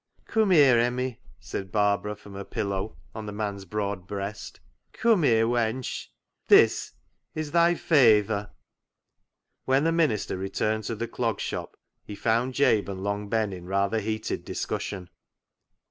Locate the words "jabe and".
12.55-13.03